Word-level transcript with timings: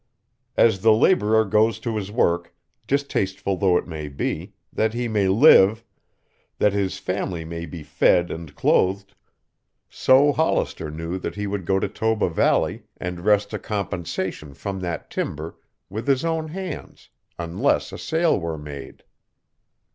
As 0.57 0.79
the 0.81 0.91
laborer 0.93 1.45
goes 1.45 1.77
to 1.81 1.95
his 1.95 2.09
work, 2.11 2.55
distasteful 2.87 3.55
though 3.55 3.77
it 3.77 3.85
may 3.85 4.07
be, 4.07 4.53
that 4.73 4.95
he 4.95 5.07
may 5.07 5.27
live, 5.27 5.83
that 6.57 6.73
his 6.73 6.97
family 6.97 7.45
may 7.45 7.67
be 7.67 7.83
fed 7.83 8.31
and 8.31 8.55
clothed, 8.55 9.13
so 9.91 10.31
Hollister 10.33 10.89
knew 10.89 11.19
that 11.19 11.35
he 11.35 11.45
would 11.45 11.65
go 11.65 11.79
to 11.79 11.87
Toba 11.87 12.29
Valley 12.29 12.81
and 12.97 13.21
wrest 13.21 13.53
a 13.53 13.59
compensation 13.59 14.55
from 14.55 14.79
that 14.79 15.11
timber 15.11 15.55
with 15.87 16.07
his 16.07 16.25
own 16.25 16.47
hands 16.47 17.09
unless 17.37 17.91
a 17.91 17.97
sale 17.99 18.39
were 18.39 18.57
made. 18.57 19.03